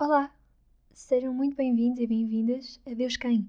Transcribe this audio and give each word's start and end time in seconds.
Olá, 0.00 0.32
sejam 0.94 1.34
muito 1.34 1.54
bem-vindos 1.54 2.00
e 2.00 2.06
bem-vindas 2.06 2.80
a 2.86 2.94
Deus 2.94 3.18
Quem. 3.18 3.46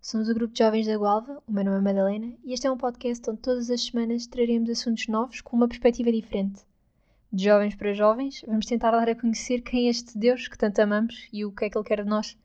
Somos 0.00 0.28
o 0.28 0.32
grupo 0.32 0.54
de 0.54 0.60
jovens 0.60 0.86
da 0.86 0.96
Gualva, 0.96 1.42
o 1.44 1.50
meu 1.50 1.64
nome 1.64 1.78
é 1.78 1.80
Madalena 1.80 2.32
e 2.44 2.52
este 2.52 2.68
é 2.68 2.70
um 2.70 2.76
podcast 2.76 3.28
onde 3.28 3.40
todas 3.40 3.68
as 3.68 3.82
semanas 3.82 4.28
traremos 4.28 4.70
assuntos 4.70 5.08
novos 5.08 5.40
com 5.40 5.56
uma 5.56 5.66
perspectiva 5.66 6.12
diferente. 6.12 6.62
De 7.32 7.42
jovens 7.42 7.74
para 7.74 7.92
jovens, 7.94 8.44
vamos 8.46 8.66
tentar 8.66 8.92
dar 8.92 9.08
a 9.08 9.14
conhecer 9.16 9.60
quem 9.62 9.88
é 9.88 9.90
este 9.90 10.16
Deus 10.16 10.46
que 10.46 10.56
tanto 10.56 10.78
amamos 10.78 11.28
e 11.32 11.44
o 11.44 11.50
que 11.50 11.64
é 11.64 11.68
que 11.68 11.76
Ele 11.76 11.84
quer 11.84 12.04
de 12.04 12.08
nós. 12.08 12.38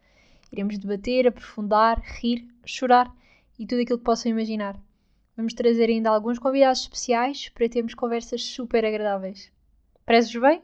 Iremos 0.52 0.80
debater, 0.80 1.28
aprofundar, 1.28 2.02
rir, 2.02 2.48
chorar 2.66 3.16
e 3.60 3.68
tudo 3.68 3.84
aquilo 3.84 4.00
que 4.00 4.04
possam 4.04 4.32
imaginar. 4.32 4.76
Vamos 5.38 5.54
trazer 5.54 5.92
ainda 5.92 6.10
alguns 6.10 6.40
convidados 6.40 6.82
especiais 6.82 7.50
para 7.50 7.70
termos 7.70 7.94
conversas 7.94 8.44
super 8.44 8.84
agradáveis. 8.84 9.52
Prezes 10.08 10.36
bem? 10.42 10.64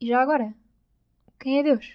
E 0.00 0.06
já 0.06 0.22
agora, 0.22 0.54
quem 1.40 1.58
é 1.58 1.62
Deus? 1.62 1.94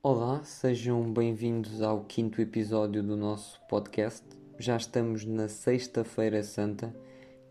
Olá, 0.00 0.42
sejam 0.44 1.12
bem-vindos 1.12 1.82
ao 1.82 2.04
quinto 2.04 2.40
episódio 2.40 3.02
do 3.02 3.16
nosso 3.16 3.60
podcast. 3.68 4.24
Já 4.60 4.76
estamos 4.76 5.24
na 5.24 5.48
Sexta-feira 5.48 6.42
Santa 6.44 6.94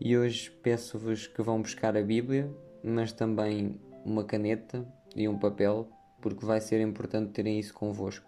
e 0.00 0.16
hoje 0.16 0.50
peço-vos 0.62 1.26
que 1.26 1.42
vão 1.42 1.60
buscar 1.60 1.94
a 1.94 2.02
Bíblia, 2.02 2.50
mas 2.82 3.12
também 3.12 3.78
uma 4.02 4.24
caneta 4.24 4.86
e 5.14 5.28
um 5.28 5.38
papel 5.38 5.90
porque 6.20 6.44
vai 6.44 6.60
ser 6.60 6.80
importante 6.80 7.32
terem 7.32 7.58
isso 7.58 7.74
convosco. 7.74 8.26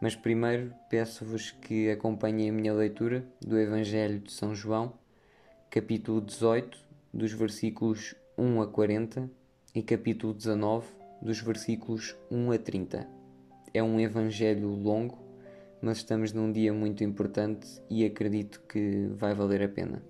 Mas 0.00 0.16
primeiro 0.16 0.72
peço-vos 0.88 1.50
que 1.50 1.90
acompanhem 1.90 2.48
a 2.48 2.52
minha 2.52 2.72
leitura 2.72 3.24
do 3.40 3.58
Evangelho 3.58 4.18
de 4.18 4.32
São 4.32 4.54
João, 4.54 4.94
capítulo 5.70 6.20
18, 6.20 6.78
dos 7.12 7.32
versículos 7.32 8.14
1 8.38 8.62
a 8.62 8.66
40 8.66 9.30
e 9.74 9.82
capítulo 9.82 10.32
19, 10.32 10.86
dos 11.20 11.40
versículos 11.40 12.16
1 12.30 12.52
a 12.52 12.58
30. 12.58 13.06
É 13.72 13.82
um 13.82 14.00
evangelho 14.00 14.68
longo, 14.68 15.18
mas 15.82 15.98
estamos 15.98 16.32
num 16.32 16.50
dia 16.50 16.72
muito 16.72 17.04
importante 17.04 17.66
e 17.88 18.04
acredito 18.04 18.62
que 18.68 19.06
vai 19.16 19.34
valer 19.34 19.62
a 19.62 19.68
pena. 19.68 20.02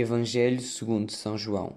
Evangelho 0.00 0.62
segundo 0.62 1.12
São 1.12 1.36
João. 1.36 1.74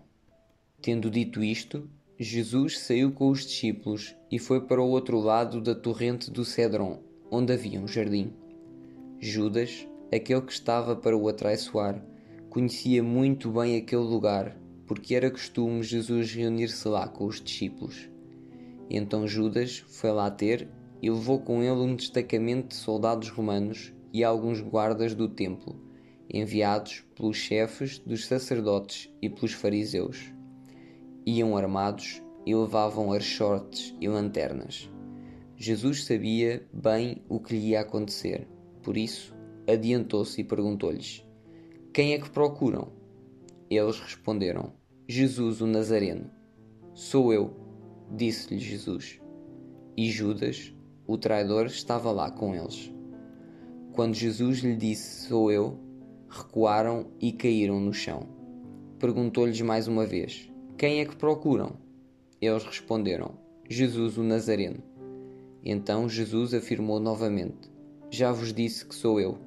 Tendo 0.82 1.12
dito 1.12 1.44
isto, 1.44 1.90
Jesus 2.18 2.80
saiu 2.80 3.12
com 3.12 3.30
os 3.30 3.46
discípulos 3.46 4.16
e 4.32 4.40
foi 4.40 4.62
para 4.62 4.82
o 4.82 4.88
outro 4.88 5.20
lado 5.20 5.60
da 5.60 5.76
torrente 5.76 6.32
do 6.32 6.46
Cedron, 6.46 7.02
onde 7.30 7.52
havia 7.52 7.82
um 7.82 7.88
jardim. 7.88 8.32
Judas, 9.20 9.86
aquele 10.10 10.42
que 10.42 10.54
estava 10.54 10.96
para 10.96 11.18
o 11.18 11.28
atraiçoar, 11.28 12.02
conhecia 12.50 13.04
muito 13.04 13.52
bem 13.52 13.76
aquele 13.76 14.04
lugar, 14.04 14.58
porque 14.88 15.16
era 15.16 15.30
costume 15.30 15.84
Jesus 15.84 16.34
reunir-se 16.34 16.88
lá 16.88 17.10
com 17.10 17.26
os 17.26 17.42
discípulos. 17.42 18.10
Então 18.90 19.28
Judas 19.28 19.84
foi 19.86 20.14
lá 20.14 20.32
ter 20.32 20.70
e 21.02 21.10
levou 21.10 21.42
com 21.42 21.62
ele 21.62 21.72
um 21.72 21.94
destacamento 21.94 22.70
de 22.70 22.76
soldados 22.76 23.28
romanos 23.28 23.92
e 24.14 24.24
alguns 24.24 24.62
guardas 24.62 25.14
do 25.14 25.28
templo 25.28 25.92
enviados 26.30 27.04
pelos 27.16 27.38
chefes 27.38 28.00
dos 28.00 28.26
sacerdotes 28.26 29.10
e 29.22 29.30
pelos 29.30 29.54
fariseus. 29.54 30.34
Iam 31.26 31.56
armados 31.56 32.22
e 32.46 32.56
levavam 32.56 33.14
archotes 33.14 33.96
e 34.00 34.08
lanternas. 34.08 34.90
Jesus 35.56 36.04
sabia 36.06 36.68
bem 36.74 37.24
o 37.30 37.40
que 37.40 37.56
lhe 37.56 37.70
ia 37.70 37.82
acontecer, 37.82 38.48
por 38.82 38.98
isso 38.98 39.34
adiantou-se 39.68 40.42
e 40.42 40.44
perguntou-lhes: 40.44 41.26
Quem 41.94 42.14
é 42.14 42.20
que 42.20 42.30
procuram? 42.30 42.92
Eles 43.70 44.00
responderam: 44.00 44.74
Jesus 45.08 45.62
o 45.62 45.68
Nazareno. 45.68 46.30
Sou 46.94 47.34
eu, 47.34 47.56
disse-lhe 48.12 48.60
Jesus. 48.60 49.20
E 49.96 50.10
Judas, 50.10 50.74
o 51.08 51.18
traidor, 51.18 51.68
estava 51.68 52.12
lá 52.12 52.30
com 52.32 52.56
eles. 52.56 52.92
Quando 53.94 54.16
Jesus 54.16 54.60
lhe 54.60 54.76
disse: 54.76 55.28
Sou 55.28 55.52
eu, 55.52 55.80
recuaram 56.34 57.06
e 57.22 57.32
caíram 57.32 57.80
no 57.80 57.94
chão. 57.94 58.28
Perguntou-lhes 59.00 59.62
mais 59.62 59.88
uma 59.88 60.06
vez: 60.06 60.50
Quem 60.78 61.00
é 61.00 61.06
que 61.06 61.16
procuram? 61.16 61.74
Eles 62.42 62.64
responderam: 62.64 63.38
Jesus 63.70 64.18
o 64.18 64.24
Nazareno. 64.24 64.82
Então 65.64 66.10
Jesus 66.10 66.54
afirmou 66.54 67.00
novamente: 67.00 67.70
Já 68.10 68.32
vos 68.32 68.52
disse 68.52 68.86
que 68.86 68.96
sou 68.96 69.20
eu. 69.20 69.38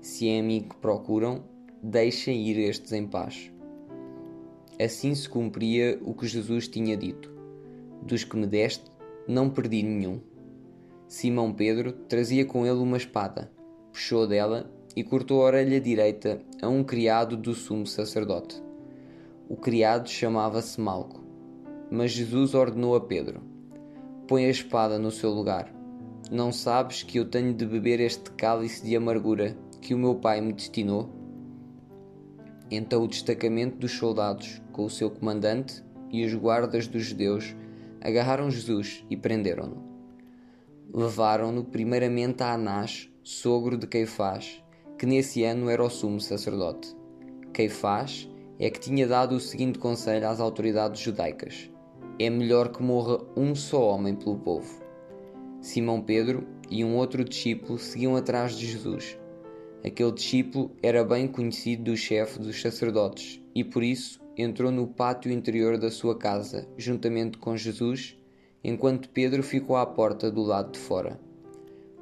Se 0.00 0.28
é 0.28 0.40
a 0.40 0.42
mim 0.42 0.66
que 0.68 0.76
procuram, 0.76 1.44
deixem 1.82 2.46
ir 2.46 2.58
estes 2.58 2.92
em 2.92 3.06
paz. 3.06 3.50
Assim 4.78 5.14
se 5.14 5.28
cumpria 5.28 5.98
o 6.02 6.12
que 6.12 6.26
Jesus 6.26 6.68
tinha 6.68 6.96
dito: 6.96 7.32
Dos 8.02 8.22
que 8.22 8.36
me 8.36 8.46
deste, 8.46 8.84
não 9.26 9.48
perdi 9.48 9.82
nenhum. 9.82 10.20
Simão 11.08 11.52
Pedro 11.52 11.92
trazia 11.92 12.44
com 12.44 12.66
ele 12.66 12.78
uma 12.78 12.96
espada, 12.96 13.50
puxou 13.92 14.26
dela 14.26 14.73
e 14.96 15.02
cortou 15.02 15.42
a 15.42 15.46
orelha 15.46 15.80
direita 15.80 16.40
a 16.62 16.68
um 16.68 16.84
criado 16.84 17.36
do 17.36 17.54
sumo 17.54 17.86
sacerdote. 17.86 18.62
O 19.48 19.56
criado 19.56 20.08
chamava-se 20.08 20.80
Malco. 20.80 21.22
Mas 21.90 22.12
Jesus 22.12 22.54
ordenou 22.54 22.94
a 22.94 23.00
Pedro: 23.00 23.40
Põe 24.26 24.46
a 24.46 24.50
espada 24.50 24.98
no 24.98 25.10
seu 25.10 25.30
lugar. 25.30 25.72
Não 26.30 26.50
sabes 26.50 27.02
que 27.02 27.18
eu 27.18 27.26
tenho 27.26 27.52
de 27.52 27.66
beber 27.66 28.00
este 28.00 28.30
cálice 28.30 28.84
de 28.84 28.96
amargura 28.96 29.56
que 29.80 29.92
o 29.92 29.98
meu 29.98 30.14
pai 30.14 30.40
me 30.40 30.52
destinou? 30.52 31.10
Então 32.70 33.04
o 33.04 33.08
destacamento 33.08 33.76
dos 33.76 33.92
soldados, 33.92 34.62
com 34.72 34.86
o 34.86 34.90
seu 34.90 35.10
comandante 35.10 35.84
e 36.10 36.24
os 36.24 36.34
guardas 36.34 36.88
dos 36.88 37.04
judeus, 37.04 37.54
agarraram 38.00 38.50
Jesus 38.50 39.04
e 39.10 39.16
prenderam-no. 39.16 39.84
Levaram-no 40.92 41.64
primeiramente 41.64 42.42
a 42.42 42.54
Anás, 42.54 43.10
sogro 43.22 43.76
de 43.76 43.86
Caifás, 43.86 44.63
que 45.04 45.10
nesse 45.10 45.44
ano 45.44 45.68
era 45.68 45.84
o 45.84 45.90
sumo 45.90 46.18
sacerdote. 46.18 46.96
Caifás 47.52 48.26
é 48.58 48.70
que 48.70 48.80
tinha 48.80 49.06
dado 49.06 49.36
o 49.36 49.40
seguinte 49.40 49.78
conselho 49.78 50.26
às 50.26 50.40
autoridades 50.40 50.98
judaicas: 50.98 51.70
É 52.18 52.30
melhor 52.30 52.70
que 52.70 52.82
morra 52.82 53.18
um 53.36 53.54
só 53.54 53.86
homem 53.86 54.14
pelo 54.14 54.38
povo. 54.38 54.82
Simão 55.60 56.00
Pedro 56.00 56.46
e 56.70 56.82
um 56.82 56.96
outro 56.96 57.22
discípulo 57.22 57.78
seguiam 57.78 58.16
atrás 58.16 58.56
de 58.56 58.66
Jesus. 58.66 59.18
Aquele 59.84 60.12
discípulo 60.12 60.70
era 60.82 61.04
bem 61.04 61.28
conhecido 61.28 61.84
do 61.84 61.96
chefe 61.98 62.38
dos 62.38 62.58
sacerdotes 62.62 63.42
e 63.54 63.62
por 63.62 63.82
isso 63.82 64.18
entrou 64.34 64.72
no 64.72 64.86
pátio 64.86 65.30
interior 65.30 65.76
da 65.76 65.90
sua 65.90 66.16
casa, 66.16 66.66
juntamente 66.78 67.36
com 67.36 67.54
Jesus, 67.54 68.18
enquanto 68.64 69.10
Pedro 69.10 69.42
ficou 69.42 69.76
à 69.76 69.84
porta 69.84 70.30
do 70.30 70.40
lado 70.40 70.72
de 70.72 70.78
fora. 70.78 71.20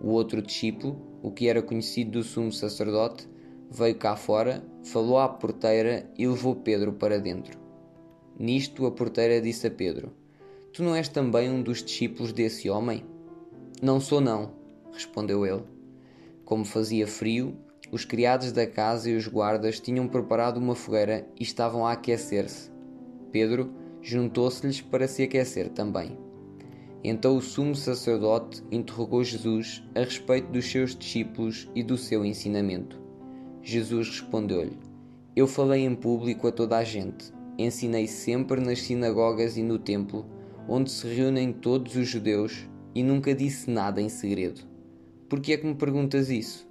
O 0.03 0.11
outro 0.11 0.43
discípulo, 0.43 1.01
o 1.23 1.31
que 1.31 1.47
era 1.47 1.63
conhecido 1.63 2.11
do 2.19 2.25
sumo 2.25 2.51
sacerdote, 2.51 3.29
veio 3.71 3.95
cá 3.95 4.17
fora, 4.17 4.65
falou 4.83 5.17
à 5.17 5.29
porteira 5.29 6.11
e 6.19 6.27
levou 6.27 6.57
Pedro 6.57 6.93
para 6.95 7.21
dentro. 7.21 7.57
Nisto 8.37 8.85
a 8.85 8.91
porteira 8.91 9.41
disse 9.41 9.69
a 9.69 9.71
Pedro: 9.71 10.13
Tu 10.73 10.83
não 10.83 10.93
és 10.93 11.09
também 11.09 11.49
um 11.49 11.63
dos 11.63 11.85
discípulos 11.85 12.33
desse 12.33 12.69
homem? 12.69 13.05
Não 13.81 14.01
sou, 14.01 14.21
não, 14.21 14.51
respondeu 14.93 15.47
ele. 15.47 15.63
Como 16.45 16.65
fazia 16.65 17.07
frio, 17.07 17.57
os 17.93 18.05
criados 18.05 18.51
da 18.51 18.67
casa 18.67 19.09
e 19.09 19.17
os 19.17 19.29
guardas 19.29 19.79
tinham 19.79 20.09
preparado 20.09 20.57
uma 20.57 20.75
fogueira 20.75 21.29
e 21.39 21.45
estavam 21.45 21.87
a 21.87 21.93
aquecer-se. 21.93 22.73
Pedro 23.31 23.73
juntou-se-lhes 24.01 24.81
para 24.81 25.07
se 25.07 25.23
aquecer 25.23 25.69
também. 25.69 26.19
Então 27.05 27.37
o 27.37 27.43
sumo 27.43 27.75
sacerdote 27.75 28.63
interrogou 28.71 29.25
Jesus 29.25 29.83
a 29.95 30.01
respeito 30.01 30.53
dos 30.53 30.71
seus 30.71 30.95
discípulos 30.95 31.69
e 31.75 31.83
do 31.83 31.99
seu 31.99 32.25
ensinamento. 32.25 33.01
Jesus 33.61 34.09
respondeu-lhe: 34.09 34.79
Eu 35.35 35.49
falei 35.49 35.85
em 35.85 35.95
público 35.95 36.47
a 36.47 36.53
toda 36.53 36.79
a 36.79 36.85
gente, 36.85 37.33
ensinei 37.59 38.07
sempre 38.07 38.61
nas 38.61 38.83
sinagogas 38.83 39.57
e 39.57 39.63
no 39.63 39.79
templo, 39.79 40.25
onde 40.69 40.91
se 40.91 41.07
reúnem 41.09 41.53
todos 41.53 41.97
os 41.97 42.09
judeus, 42.09 42.69
e 42.95 43.03
nunca 43.03 43.35
disse 43.35 43.71
nada 43.71 44.01
em 44.01 44.09
segredo. 44.09 44.61
Por 45.29 45.41
que 45.41 45.53
é 45.53 45.57
que 45.57 45.67
me 45.67 45.75
perguntas 45.75 46.31
isso? 46.31 46.69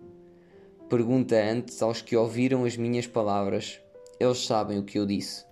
Pergunta 0.87 1.35
antes 1.35 1.81
aos 1.81 2.01
que 2.01 2.15
ouviram 2.15 2.63
as 2.63 2.77
minhas 2.77 3.07
palavras, 3.07 3.81
eles 4.19 4.45
sabem 4.45 4.77
o 4.77 4.83
que 4.83 4.99
eu 4.99 5.05
disse. 5.05 5.45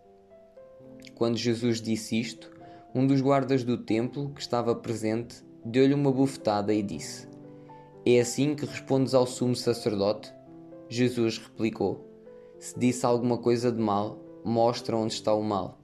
Quando 1.15 1.37
Jesus 1.37 1.81
disse 1.81 2.19
isto, 2.19 2.51
um 2.93 3.05
dos 3.05 3.21
guardas 3.21 3.63
do 3.63 3.77
templo, 3.77 4.31
que 4.33 4.41
estava 4.41 4.73
presente, 4.73 5.43
deu-lhe 5.63 5.93
uma 5.93 6.11
bufetada 6.11 6.73
e 6.73 6.81
disse: 6.81 7.27
É 8.05 8.19
assim 8.19 8.55
que 8.55 8.65
respondes 8.65 9.13
ao 9.13 9.27
sumo 9.27 9.55
sacerdote? 9.55 10.33
Jesus 10.87 11.37
replicou: 11.37 12.07
Se 12.59 12.77
disse 12.79 13.05
alguma 13.05 13.37
coisa 13.37 13.71
de 13.71 13.79
mal, 13.79 14.17
mostra 14.43 14.97
onde 14.97 15.13
está 15.13 15.33
o 15.33 15.43
mal. 15.43 15.79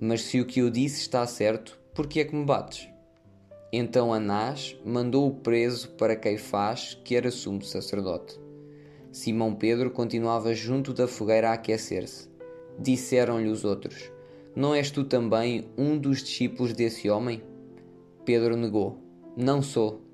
Mas 0.00 0.22
se 0.22 0.40
o 0.40 0.46
que 0.46 0.60
eu 0.60 0.70
disse 0.70 1.00
está 1.00 1.24
certo, 1.26 1.78
por 1.94 2.08
que 2.08 2.20
é 2.20 2.24
que 2.24 2.34
me 2.34 2.44
bates? 2.44 2.88
Então 3.72 4.12
Anás 4.12 4.76
mandou 4.84 5.28
o 5.28 5.34
preso 5.34 5.90
para 5.90 6.16
Caifás, 6.16 6.98
que 7.04 7.14
era 7.14 7.30
sumo 7.30 7.62
sacerdote. 7.62 8.38
Simão 9.12 9.54
Pedro 9.54 9.90
continuava 9.90 10.52
junto 10.52 10.92
da 10.92 11.06
fogueira 11.06 11.50
a 11.50 11.52
aquecer-se. 11.52 12.28
Disseram-lhe 12.76 13.48
os 13.48 13.64
outros: 13.64 14.10
Não 14.56 14.72
és 14.72 14.88
tu 14.88 15.02
também 15.02 15.68
um 15.76 15.98
dos 15.98 16.22
discípulos 16.22 16.72
desse 16.72 17.10
homem? 17.10 17.42
Pedro 18.24 18.56
negou: 18.56 19.02
Não 19.36 19.60
sou. 19.60 20.04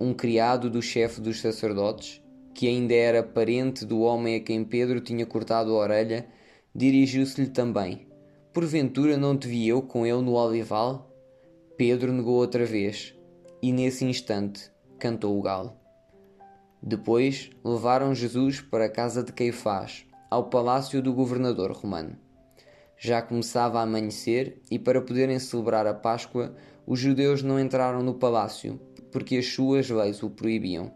Um 0.00 0.12
criado 0.12 0.68
do 0.68 0.82
chefe 0.82 1.20
dos 1.20 1.40
sacerdotes, 1.40 2.20
que 2.52 2.66
ainda 2.66 2.94
era 2.94 3.22
parente 3.22 3.84
do 3.84 4.00
homem 4.00 4.34
a 4.34 4.40
quem 4.40 4.64
Pedro 4.64 5.00
tinha 5.00 5.24
cortado 5.24 5.70
a 5.70 5.78
orelha, 5.78 6.26
dirigiu-se-lhe 6.74 7.46
também: 7.46 8.08
Porventura 8.52 9.16
não 9.16 9.38
te 9.38 9.46
vi 9.46 9.68
eu 9.68 9.82
com 9.82 10.04
ele 10.04 10.22
no 10.22 10.32
olival? 10.32 11.08
Pedro 11.76 12.12
negou 12.12 12.34
outra 12.34 12.64
vez, 12.64 13.14
e 13.62 13.72
nesse 13.72 14.04
instante 14.04 14.68
cantou 14.98 15.38
o 15.38 15.42
galo. 15.42 15.76
Depois 16.82 17.50
levaram 17.64 18.12
Jesus 18.12 18.60
para 18.60 18.86
a 18.86 18.90
casa 18.90 19.22
de 19.22 19.32
Caifás, 19.32 20.04
ao 20.28 20.50
palácio 20.50 21.00
do 21.00 21.14
governador 21.14 21.70
romano. 21.70 22.23
Já 23.04 23.20
começava 23.20 23.80
a 23.80 23.82
amanhecer 23.82 24.62
e, 24.70 24.78
para 24.78 25.02
poderem 25.02 25.38
celebrar 25.38 25.86
a 25.86 25.92
Páscoa, 25.92 26.54
os 26.86 26.98
judeus 26.98 27.42
não 27.42 27.60
entraram 27.60 28.02
no 28.02 28.14
palácio, 28.14 28.80
porque 29.12 29.36
as 29.36 29.46
suas 29.46 29.90
leis 29.90 30.22
o 30.22 30.30
proibiam. 30.30 30.90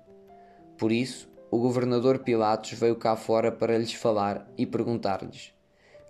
Por 0.79 0.91
isso, 0.91 1.29
o 1.51 1.59
governador 1.59 2.21
Pilatos 2.21 2.73
veio 2.73 2.97
cá 2.97 3.15
fora 3.15 3.53
para 3.53 3.77
lhes 3.77 3.93
falar 3.93 4.51
e 4.57 4.65
perguntar-lhes: 4.65 5.53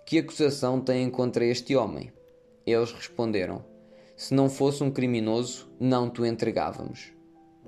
Que 0.05 0.19
acusação 0.19 0.79
têm 0.79 1.09
contra 1.09 1.43
este 1.43 1.75
homem? 1.75 2.13
Eles 2.65 2.93
responderam: 2.93 3.65
Se 4.15 4.33
não 4.33 4.49
fosse 4.49 4.81
um 4.81 4.91
criminoso, 4.91 5.69
não 5.77 6.09
te 6.09 6.21
entregávamos. 6.21 7.11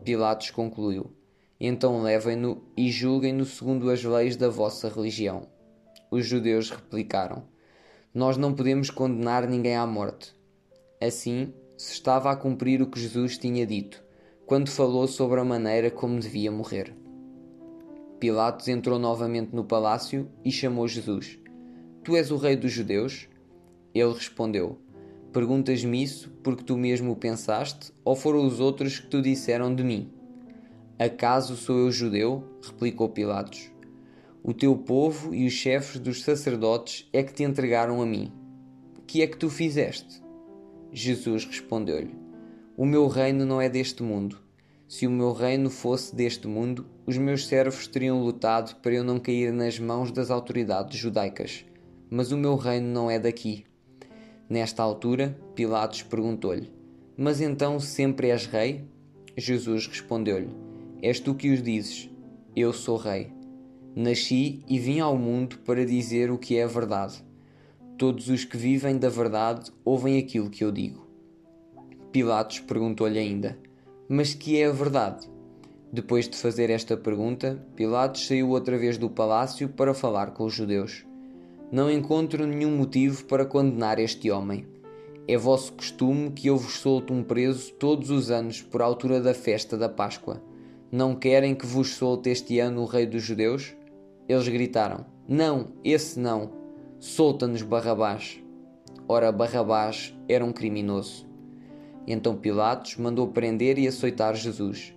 Pilatos 0.06 0.52
concluiu: 0.52 1.12
Então 1.60 2.02
levem-no 2.02 2.64
e 2.78 2.90
julguem-no 2.90 3.44
segundo 3.44 3.90
as 3.90 4.02
leis 4.02 4.38
da 4.38 4.48
vossa 4.48 4.88
religião. 4.88 5.50
Os 6.10 6.26
judeus 6.26 6.70
replicaram: 6.70 7.51
Nós 8.14 8.36
não 8.36 8.54
podemos 8.54 8.90
condenar 8.90 9.48
ninguém 9.48 9.78
à 9.78 9.88
morte. 9.88 10.36
Assim, 11.02 11.54
se 11.78 11.94
estava 11.94 12.30
a 12.30 12.36
cumprir 12.36 12.82
o 12.82 12.88
que 12.88 13.00
Jesus 13.00 13.38
tinha 13.38 13.66
dito, 13.66 14.04
quando 14.46 14.70
falou 14.70 15.08
sobre 15.08 15.40
a 15.40 15.46
maneira 15.46 15.90
como 15.90 16.20
devia 16.20 16.52
morrer. 16.52 16.94
Pilatos 18.20 18.68
entrou 18.68 19.00
novamente 19.00 19.56
no 19.56 19.64
palácio 19.64 20.30
e 20.44 20.52
chamou 20.52 20.90
Jesus: 20.90 21.40
Tu 22.04 22.18
és 22.18 22.32
o 22.32 22.36
rei 22.36 22.58
dos 22.58 22.74
judeus? 22.74 23.30
Ele 23.96 24.12
respondeu: 24.12 24.78
Perguntas-me 25.32 26.04
isso 26.04 26.30
porque 26.44 26.66
tu 26.66 26.76
mesmo 26.76 27.14
o 27.14 27.16
pensaste, 27.16 27.94
ou 28.04 28.14
foram 28.14 28.46
os 28.46 28.60
outros 28.60 29.00
que 29.00 29.08
tu 29.08 29.22
disseram 29.22 29.74
de 29.74 29.86
mim? 29.86 30.12
Acaso 31.00 31.56
sou 31.56 31.78
eu 31.78 31.92
judeu? 31.94 32.44
replicou 32.62 33.08
Pilatos. 33.08 33.71
O 34.44 34.54
teu 34.54 34.76
povo 34.76 35.36
e 35.36 35.46
os 35.46 35.54
chefes 35.54 36.00
dos 36.00 36.24
sacerdotes 36.24 37.08
é 37.14 37.22
que 37.22 37.34
te 37.34 37.44
entregaram 37.44 38.02
a 38.02 38.06
mim. 38.06 38.32
Que 39.12 39.22
é 39.22 39.28
que 39.28 39.36
tu 39.36 39.50
fizeste? 39.50 40.24
Jesus 40.90 41.44
respondeu-lhe: 41.46 42.16
O 42.78 42.86
meu 42.86 43.08
reino 43.10 43.46
não 43.46 43.62
é 43.62 43.68
deste 43.68 44.02
mundo. 44.02 44.40
Se 44.88 45.06
o 45.06 45.12
meu 45.12 45.34
reino 45.34 45.70
fosse 45.70 46.16
deste 46.16 46.48
mundo, 46.48 46.88
os 47.06 47.18
meus 47.18 47.46
servos 47.46 47.88
teriam 47.88 48.24
lutado 48.24 48.78
para 48.78 48.94
eu 48.94 49.04
não 49.04 49.20
cair 49.20 49.52
nas 49.52 49.78
mãos 49.78 50.14
das 50.14 50.32
autoridades 50.32 50.98
judaicas. 50.98 51.66
Mas 52.10 52.32
o 52.32 52.38
meu 52.38 52.56
reino 52.56 52.88
não 52.88 53.12
é 53.12 53.20
daqui. 53.20 53.66
Nesta 54.50 54.82
altura, 54.82 55.38
Pilatos 55.54 56.04
perguntou-lhe: 56.04 56.72
Mas 57.18 57.42
então 57.42 57.82
sempre 57.82 58.30
és 58.30 58.46
rei? 58.46 58.86
Jesus 59.38 59.88
respondeu-lhe: 59.88 60.50
És 61.02 61.20
tu 61.20 61.36
que 61.36 61.52
os 61.52 61.62
dizes. 61.62 62.10
Eu 62.56 62.72
sou 62.72 62.96
rei. 62.96 63.41
Nasci 63.94 64.64
e 64.70 64.80
vim 64.80 65.02
ao 65.02 65.18
mundo 65.18 65.58
para 65.66 65.86
dizer 65.86 66.32
o 66.32 66.38
que 66.38 66.58
é 66.58 66.64
a 66.64 66.68
verdade. 66.68 67.22
Todos 67.98 68.30
os 68.30 68.46
que 68.46 68.56
vivem 68.56 68.98
da 68.98 69.10
verdade 69.10 69.70
ouvem 69.84 70.18
aquilo 70.18 70.50
que 70.50 70.64
eu 70.64 70.72
digo. 70.72 71.06
Pilatos 72.10 72.60
perguntou-lhe 72.60 73.20
ainda: 73.20 73.60
Mas 74.08 74.34
que 74.34 74.58
é 74.58 74.68
a 74.68 74.72
verdade? 74.72 75.30
Depois 75.92 76.30
de 76.30 76.38
fazer 76.38 76.70
esta 76.70 76.96
pergunta, 76.96 77.62
Pilatos 77.76 78.26
saiu 78.26 78.52
outra 78.52 78.78
vez 78.78 78.98
do 78.98 79.10
palácio 79.10 79.68
para 79.68 79.94
falar 79.94 80.32
com 80.32 80.46
os 80.46 80.54
judeus. 80.54 81.06
Não 81.70 81.92
encontro 81.92 82.48
nenhum 82.48 82.78
motivo 82.78 83.26
para 83.26 83.46
condenar 83.46 84.00
este 84.00 84.32
homem. 84.32 84.66
É 85.28 85.38
vosso 85.38 85.74
costume 85.74 86.32
que 86.32 86.48
eu 86.48 86.56
vos 86.56 86.80
solte 86.80 87.12
um 87.12 87.24
preso 87.24 87.74
todos 87.74 88.10
os 88.10 88.32
anos 88.32 88.62
por 88.62 88.82
altura 88.82 89.20
da 89.20 89.34
festa 89.34 89.78
da 89.78 89.90
Páscoa. 89.90 90.42
Não 90.90 91.14
querem 91.14 91.54
que 91.54 91.66
vos 91.66 91.90
solte 91.96 92.30
este 92.30 92.58
ano 92.60 92.82
o 92.82 92.86
rei 92.86 93.06
dos 93.06 93.22
judeus? 93.22 93.76
Eles 94.32 94.48
gritaram: 94.48 95.06
Não, 95.28 95.74
esse 95.84 96.18
não. 96.18 96.54
Solta-nos 97.02 97.64
Barrabás. 97.64 98.42
Ora, 99.06 99.30
Barrabás 99.30 100.18
era 100.26 100.46
um 100.46 100.54
criminoso. 100.54 101.28
Então 102.08 102.38
Pilatos 102.38 102.96
mandou 102.96 103.28
prender 103.28 103.78
e 103.78 103.90
açoitar 103.90 104.34
Jesus. 104.36 104.94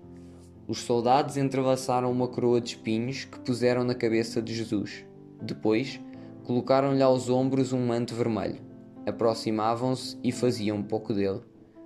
Os 0.68 0.82
soldados 0.82 1.36
entrelaçaram 1.36 2.12
uma 2.12 2.28
coroa 2.28 2.60
de 2.60 2.68
espinhos 2.70 3.24
que 3.24 3.40
puseram 3.40 3.82
na 3.82 3.94
cabeça 3.94 4.40
de 4.40 4.54
Jesus. 4.54 5.04
Depois, 5.42 5.98
colocaram-lhe 6.44 7.02
aos 7.02 7.28
ombros 7.28 7.72
um 7.72 7.84
manto 7.84 8.14
vermelho. 8.14 8.62
Aproximavam-se 9.04 10.16
e 10.22 10.30
faziam 10.30 10.76
um 10.76 10.82
pouco 10.84 11.12
dele. 11.12 11.40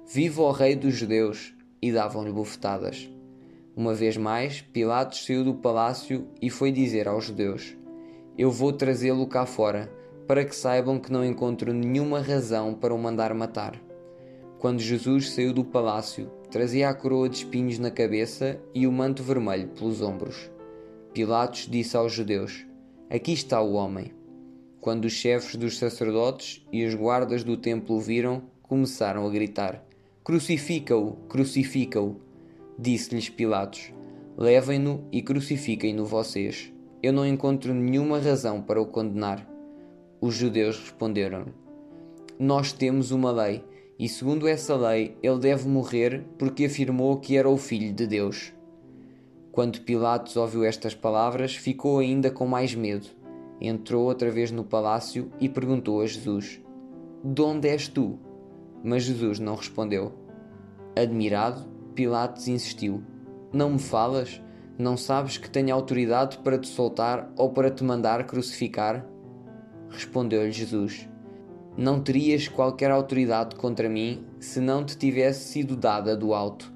Viva 0.06 0.42
o 0.42 0.50
Rei 0.50 0.76
dos 0.76 0.94
Judeus! 0.94 1.54
E 1.80 1.92
davam-lhe 1.92 2.32
bofetadas. 2.32 3.08
Uma 3.78 3.94
vez 3.94 4.16
mais, 4.16 4.60
Pilatos 4.60 5.25
saiu 5.25 5.44
do 5.44 5.54
palácio 5.54 6.26
e 6.42 6.50
foi 6.50 6.72
dizer 6.72 7.06
aos 7.06 7.26
judeus: 7.26 7.76
Eu 8.36 8.50
vou 8.50 8.72
trazê-lo 8.72 9.25
cá 9.28 9.46
fora, 9.46 9.88
para 10.26 10.44
que 10.44 10.56
saibam 10.56 10.98
que 10.98 11.12
não 11.12 11.25
encontro 11.25 11.72
nenhuma 11.72 12.20
razão 12.20 12.75
para 12.75 12.92
o 12.92 12.98
mandar 12.98 13.32
matar. 13.34 13.80
Quando 14.58 14.80
Jesus 14.80 15.30
saiu 15.30 15.52
do 15.52 15.64
palácio, 15.64 16.28
trazia 16.50 16.88
a 16.88 16.94
coroa 16.94 17.28
de 17.28 17.36
espinhos 17.36 17.78
na 17.78 17.88
cabeça 17.88 18.60
e 18.75 18.84
o 18.84 18.90
manto 18.90 19.22
vermelho 19.22 19.69
pelos 19.69 20.02
ombros. 20.02 20.50
Pilatos 21.14 21.69
disse 21.70 21.96
aos 21.96 22.12
judeus: 22.12 22.66
Aqui 23.08 23.32
está 23.32 23.62
o 23.62 23.75
homem. 23.75 24.12
Quando 24.80 25.04
os 25.04 25.12
chefes 25.12 25.54
dos 25.54 25.78
sacerdotes 25.78 26.66
e 26.73 26.85
os 26.85 26.97
guardas 26.97 27.44
do 27.44 27.56
templo 27.56 27.94
o 27.94 28.00
viram, 28.00 28.42
começaram 28.61 29.25
a 29.25 29.30
gritar: 29.30 29.85
Crucifica-o! 30.25 31.12
Crucifica-o! 31.28 32.27
Disse-lhes 32.80 33.28
Pilatos: 33.28 33.92
Levem-no 34.37 35.04
e 35.11 35.20
crucifiquem-no 35.20 36.04
vocês. 36.06 36.73
Eu 37.02 37.12
não 37.12 37.26
encontro 37.26 37.75
nenhuma 37.75 38.20
razão 38.20 38.62
para 38.62 38.80
o 38.80 38.87
condenar. 38.87 39.44
Os 40.20 40.37
judeus 40.37 40.78
responderam-lhe: 40.78 41.52
Nós 42.38 42.73
temos 42.73 43.11
uma 43.11 43.32
lei, 43.32 43.64
e 43.99 44.08
segundo 44.08 44.47
essa 44.47 44.76
lei 44.76 45.16
ele 45.20 45.40
deve 45.40 45.68
morrer 45.68 46.25
porque 46.38 46.66
afirmou 46.66 47.18
que 47.18 47.37
era 47.37 47.50
o 47.50 47.56
Filho 47.56 47.92
de 47.92 48.06
Deus. 48.06 48.52
Quando 49.50 49.80
Pilatos 49.80 50.37
ouviu 50.37 50.62
estas 50.62 50.94
palavras, 50.94 51.56
ficou 51.56 51.99
ainda 51.99 52.30
com 52.30 52.47
mais 52.47 52.76
medo. 52.76 53.08
Entrou 53.61 54.04
outra 54.04 54.30
vez 54.30 54.52
no 54.52 54.62
palácio 54.62 55.32
e 55.40 55.49
perguntou 55.49 56.00
a 56.00 56.06
Jesus: 56.06 56.62
De 57.25 57.42
onde 57.42 57.68
és 57.68 57.88
tu? 57.88 58.20
Mas 58.85 59.02
Jesus 59.02 59.40
não 59.40 59.56
respondeu. 59.56 60.12
Admirado, 60.94 61.77
Pilatos 61.99 62.47
insistiu: 62.47 63.02
Não 63.52 63.71
me 63.71 63.78
falas? 63.81 64.40
Não 64.78 64.97
sabes 64.97 65.37
que 65.37 65.50
tenho 65.50 65.75
autoridade 65.75 66.38
para 66.38 66.57
te 66.57 66.69
soltar 66.69 67.28
ou 67.37 67.50
para 67.50 67.73
te 67.73 67.83
mandar 67.83 68.25
crucificar? 68.25 69.05
Respondeu-lhe 69.90 70.52
Jesus: 70.52 71.09
Não 71.76 72.00
terias 72.00 72.47
qualquer 72.47 72.93
autoridade 72.93 73.57
contra 73.57 73.88
mim 73.88 74.25
se 74.38 74.61
não 74.61 74.85
te 74.85 74.97
tivesse 74.97 75.49
sido 75.49 75.76
dada 75.76 76.17
do 76.17 76.33
alto. 76.33 76.73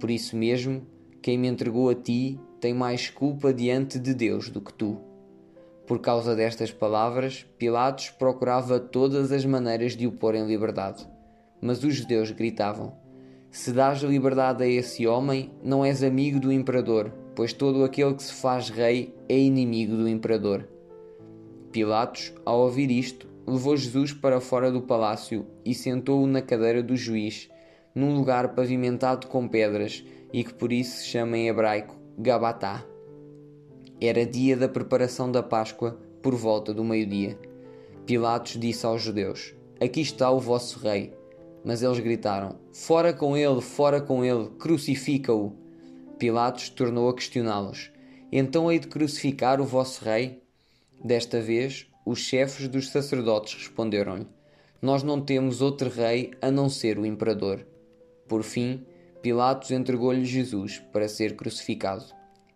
Por 0.00 0.10
isso 0.10 0.36
mesmo, 0.36 0.84
quem 1.22 1.38
me 1.38 1.46
entregou 1.46 1.88
a 1.88 1.94
ti 1.94 2.40
tem 2.60 2.74
mais 2.74 3.08
culpa 3.08 3.54
diante 3.54 3.96
de 3.96 4.12
Deus 4.12 4.50
do 4.50 4.60
que 4.60 4.74
tu. 4.74 5.00
Por 5.86 6.00
causa 6.00 6.34
destas 6.34 6.72
palavras, 6.72 7.46
Pilatos 7.56 8.10
procurava 8.10 8.80
todas 8.80 9.30
as 9.30 9.44
maneiras 9.44 9.96
de 9.96 10.08
o 10.08 10.10
pôr 10.10 10.34
em 10.34 10.44
liberdade. 10.44 11.08
Mas 11.62 11.84
os 11.84 11.94
judeus 11.94 12.32
gritavam: 12.32 13.03
se 13.54 13.70
dás 13.70 14.00
liberdade 14.00 14.64
a 14.64 14.66
esse 14.66 15.06
homem, 15.06 15.52
não 15.62 15.84
és 15.84 16.02
amigo 16.02 16.40
do 16.40 16.52
imperador, 16.52 17.12
pois 17.36 17.52
todo 17.52 17.84
aquele 17.84 18.12
que 18.14 18.24
se 18.24 18.34
faz 18.34 18.68
rei 18.68 19.14
é 19.28 19.38
inimigo 19.38 19.94
do 19.96 20.08
imperador. 20.08 20.68
Pilatos, 21.70 22.34
ao 22.44 22.62
ouvir 22.62 22.90
isto, 22.90 23.28
levou 23.46 23.76
Jesus 23.76 24.12
para 24.12 24.40
fora 24.40 24.72
do 24.72 24.82
palácio 24.82 25.46
e 25.64 25.72
sentou-o 25.72 26.26
na 26.26 26.42
cadeira 26.42 26.82
do 26.82 26.96
juiz, 26.96 27.48
num 27.94 28.16
lugar 28.16 28.56
pavimentado 28.56 29.28
com 29.28 29.46
pedras 29.46 30.04
e 30.32 30.42
que 30.42 30.52
por 30.52 30.72
isso 30.72 30.96
se 30.96 31.06
chama 31.06 31.38
em 31.38 31.46
hebraico 31.46 31.96
Gabatá. 32.18 32.84
Era 34.00 34.26
dia 34.26 34.56
da 34.56 34.68
preparação 34.68 35.30
da 35.30 35.44
Páscoa, 35.44 35.96
por 36.20 36.34
volta 36.34 36.74
do 36.74 36.82
meio-dia. 36.82 37.38
Pilatos 38.04 38.58
disse 38.58 38.84
aos 38.84 39.00
judeus: 39.00 39.54
Aqui 39.80 40.00
está 40.00 40.28
o 40.28 40.40
vosso 40.40 40.80
rei. 40.80 41.12
Mas 41.64 41.82
eles 41.82 41.98
gritaram: 41.98 42.58
Fora 42.72 43.12
com 43.12 43.36
ele, 43.36 43.60
fora 43.60 44.00
com 44.00 44.24
ele, 44.24 44.50
crucifica-o. 44.58 45.52
Pilatos 46.18 46.68
tornou 46.68 47.08
a 47.08 47.14
questioná-los: 47.14 47.90
Então 48.30 48.70
hei 48.70 48.78
de 48.78 48.88
crucificar 48.88 49.60
o 49.60 49.64
vosso 49.64 50.04
rei? 50.04 50.42
Desta 51.02 51.40
vez, 51.40 51.86
os 52.04 52.18
chefes 52.18 52.68
dos 52.68 52.90
sacerdotes 52.90 53.54
responderam-lhe: 53.54 54.26
Nós 54.82 55.02
não 55.02 55.20
temos 55.20 55.62
outro 55.62 55.88
rei 55.88 56.32
a 56.42 56.50
não 56.50 56.68
ser 56.68 56.98
o 56.98 57.06
imperador. 57.06 57.66
Por 58.28 58.42
fim, 58.42 58.84
Pilatos 59.22 59.70
entregou-lhe 59.70 60.24
Jesus 60.24 60.82
para 60.92 61.08
ser 61.08 61.34
crucificado. 61.34 62.04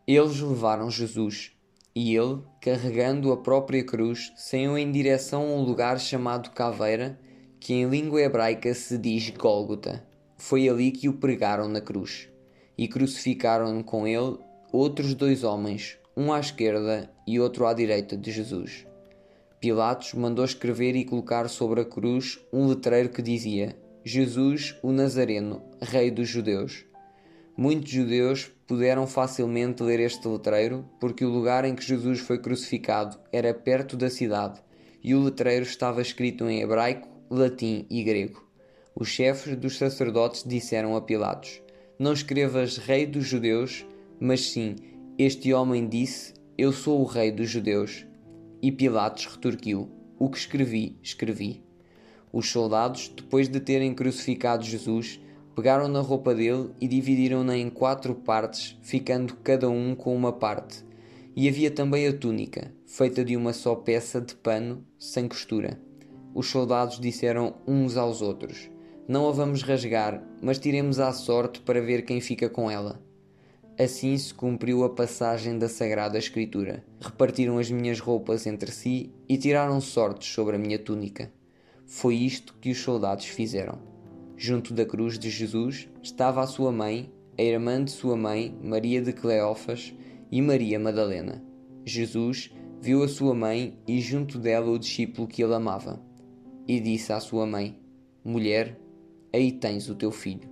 Eles 0.07 0.39
levaram 0.41 0.91
Jesus 0.91 1.53
e 1.95 2.15
ele, 2.15 2.43
carregando 2.61 3.33
a 3.33 3.37
própria 3.37 3.83
cruz, 3.83 4.33
saiu 4.37 4.79
em 4.79 4.93
direção 4.93 5.43
a 5.43 5.57
um 5.57 5.63
lugar 5.63 5.99
chamado 5.99 6.51
Caveira, 6.51 7.19
que 7.61 7.75
em 7.75 7.89
língua 7.89 8.23
hebraica 8.23 8.73
se 8.75 8.97
diz 8.97 9.31
Gólgota. 9.31 10.07
Foi 10.37 10.69
ali 10.69 10.91
que 10.91 11.09
o 11.09 11.15
pregaram 11.15 11.69
na 11.69 11.81
cruz 11.81 12.29
e 12.77 12.87
crucificaram 12.87 13.83
com 13.83 14.07
ele 14.07 14.39
outros 14.73 15.15
dois 15.15 15.43
homens, 15.43 15.99
um 16.17 16.33
à 16.33 16.39
esquerda 16.39 17.11
e 17.27 17.41
outro 17.41 17.67
à 17.67 17.75
direita 17.75 18.17
de 18.17 18.31
Jesus. 18.31 18.87
Pilatos 19.61 20.15
mandou 20.15 20.45
escrever 20.45 20.95
e 20.95 21.05
colocar 21.05 21.49
sobre 21.49 21.81
a 21.81 21.85
cruz 21.85 22.39
um 22.53 22.69
letreiro 22.69 23.09
que 23.09 23.21
dizia: 23.21 23.77
Jesus, 24.05 24.77
o 24.83 24.93
Nazareno, 24.93 25.63
Rei 25.81 26.11
dos 26.11 26.29
Judeus. 26.29 26.85
Muitos 27.57 27.91
judeus 27.91 28.53
puderam 28.69 29.05
facilmente 29.05 29.83
ler 29.83 29.99
este 29.99 30.29
letreiro 30.29 30.89
porque 31.01 31.25
o 31.25 31.29
lugar 31.29 31.65
em 31.65 31.75
que 31.75 31.85
Jesus 31.85 32.21
foi 32.21 32.39
crucificado 32.39 33.19
era 33.33 33.53
perto 33.53 33.97
da 33.97 34.09
cidade 34.09 34.61
e 35.03 35.15
o 35.15 35.23
letreiro 35.23 35.65
estava 35.65 36.01
escrito 36.01 36.49
em 36.49 36.61
hebraico, 36.61 37.08
latim 37.31 37.87
e 37.91 38.03
grego. 38.03 38.47
Os 38.95 39.09
chefes 39.09 39.57
dos 39.57 39.77
sacerdotes 39.79 40.45
disseram 40.45 40.97
a 40.97 41.01
Pilatos: 41.01 41.61
Não 41.99 42.13
escrevas 42.13 42.77
Rei 42.77 43.07
dos 43.07 43.27
Judeus, 43.27 43.87
mas 44.21 44.51
sim, 44.51 44.77
este 45.19 45.53
homem 45.53 45.89
disse: 45.89 46.35
Eu 46.57 46.73
sou 46.73 47.01
o 47.01 47.05
Rei 47.05 47.31
dos 47.31 47.49
Judeus. 47.49 48.07
E 48.61 48.73
Pilatos 48.73 49.27
retorquiu: 49.27 49.91
O 50.19 50.29
que 50.29 50.39
escrevi, 50.39 50.99
escrevi. 51.03 51.63
Os 52.33 52.51
soldados, 52.51 53.09
depois 53.09 53.49
de 53.49 53.61
terem 53.61 53.95
crucificado 53.95 54.65
Jesus, 54.65 55.21
Pegaram 55.59 55.89
na 55.89 55.99
roupa 55.99 56.33
dele 56.37 56.71
e 56.81 56.87
dividiram-na 56.87 57.57
em 57.57 57.69
quatro 57.69 58.15
partes, 58.15 58.79
ficando 58.81 59.35
cada 59.43 59.69
um 59.69 59.93
com 59.93 60.15
uma 60.15 60.33
parte. 60.33 60.85
E 61.35 61.49
havia 61.49 61.69
também 61.69 62.07
a 62.07 62.13
túnica, 62.13 62.73
feita 62.87 63.25
de 63.25 63.37
uma 63.37 63.53
só 63.53 63.75
peça 63.75 64.21
de 64.21 64.37
pano, 64.37 64.87
sem 64.97 65.27
costura. 65.27 65.77
Os 66.35 66.49
soldados 66.49 67.01
disseram 67.01 67.55
uns 67.67 67.97
aos 67.97 68.23
outros: 68.23 68.71
Não 69.07 69.29
a 69.29 69.33
vamos 69.33 69.63
rasgar, 69.63 70.23
mas 70.43 70.59
tiremos 70.59 71.01
à 71.01 71.13
sorte 71.13 71.61
para 71.61 71.81
ver 71.81 72.03
quem 72.03 72.21
fica 72.21 72.49
com 72.49 72.71
ela. 72.71 73.01
Assim 73.79 74.19
se 74.19 74.35
cumpriu 74.35 74.83
a 74.83 74.91
passagem 74.91 75.57
da 75.57 75.69
Sagrada 75.69 76.19
Escritura. 76.19 76.85
Repartiram 77.01 77.59
as 77.59 77.71
minhas 77.71 78.01
roupas 78.01 78.45
entre 78.47 78.73
si 78.73 79.13
e 79.29 79.39
tiraram 79.39 79.81
sortes 79.81 80.33
sobre 80.33 80.57
a 80.57 80.59
minha 80.59 80.79
túnica. 80.79 81.33
Foi 81.87 82.17
isto 82.17 82.57
que 82.61 82.71
os 82.71 82.79
soldados 82.79 83.27
fizeram. 83.27 83.79
Junto 84.37 84.75
da 84.75 84.85
cruz 84.85 85.19
de 85.19 85.31
Jesus 85.31 85.89
estava 86.03 86.43
a 86.43 86.47
sua 86.47 86.73
mãe, 86.73 87.13
a 87.39 87.43
irmã 87.43 87.83
de 87.83 87.93
sua 87.93 88.17
mãe, 88.17 88.57
Maria 88.63 89.01
de 89.01 89.13
Cleófas, 89.13 89.95
e 90.31 90.43
Maria 90.43 90.79
Madalena. 90.79 91.43
Jesus 91.85 92.51
viu 92.81 93.03
a 93.03 93.09
sua 93.09 93.35
mãe 93.35 93.79
e 93.87 94.01
junto 94.01 94.39
dela 94.39 94.71
o 94.71 94.79
discípulo 94.79 95.27
que 95.27 95.43
ele 95.43 95.55
amava. 95.55 96.01
E 96.69 96.79
disse 96.81 97.15
à 97.15 97.19
sua 97.19 97.47
mãe: 97.47 97.81
Mulher, 98.23 98.79
aí 99.33 99.51
tens 99.51 99.89
o 99.89 99.95
teu 99.95 100.11
filho. 100.13 100.47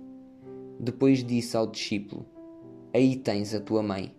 Depois 0.79 1.23
disse 1.23 1.55
ao 1.55 1.67
discípulo: 1.67 2.25
Aí 2.91 3.15
tens 3.15 3.53
a 3.53 3.59
tua 3.59 3.83
mãe. 3.83 4.15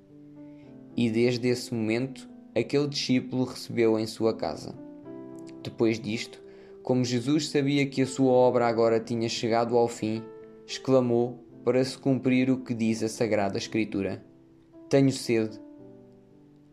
E 0.97 1.11
desde 1.11 1.49
esse 1.49 1.75
momento, 1.75 2.29
aquele 2.57 2.87
discípulo 2.87 3.43
recebeu 3.43 3.99
em 3.99 4.07
sua 4.07 4.33
casa. 4.33 4.73
Depois 5.61 5.99
disto, 5.99 6.41
como 6.85 7.05
Jesus 7.05 7.49
sabia 7.49 7.85
que 7.85 8.03
a 8.03 8.07
sua 8.07 8.31
obra 8.31 8.69
agora 8.69 9.01
tinha 9.01 9.29
chegado 9.29 9.77
ao 9.77 9.89
fim, 9.89 10.23
exclamou 10.65 11.45
para 11.65 11.85
se 11.85 11.99
cumprir 11.99 12.49
o 12.49 12.59
que 12.59 12.75
diz 12.75 13.03
a 13.03 13.09
Sagrada 13.09 13.59
Escritura: 13.59 14.25
Tenho 14.89 15.11
sede. 15.11 15.59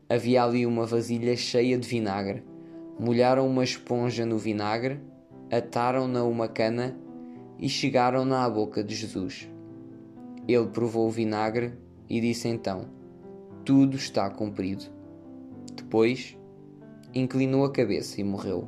Havia 0.08 0.44
ali 0.44 0.68
uma 0.68 0.86
vasilha 0.86 1.36
cheia 1.36 1.80
de 1.80 1.88
vinagre. 1.88 2.44
Molharam 3.00 3.48
uma 3.48 3.64
esponja 3.64 4.24
no 4.24 4.38
vinagre, 4.38 5.00
ataram-na 5.52 6.24
uma 6.24 6.48
cana 6.48 6.98
e 7.60 7.70
chegaram-na 7.70 8.44
à 8.44 8.50
boca 8.50 8.84
de 8.84 8.96
Jesus. 8.96 9.50
Ele 10.48 10.68
provou 10.68 11.08
o 11.08 11.12
vinagre 11.12 11.74
e 12.10 12.20
disse 12.22 12.48
então: 12.48 12.86
Tudo 13.64 13.96
está 13.96 14.30
cumprido. 14.30 14.86
Depois, 15.76 16.38
inclinou 17.14 17.66
a 17.66 17.72
cabeça 17.72 18.20
e 18.20 18.24
morreu. 18.24 18.68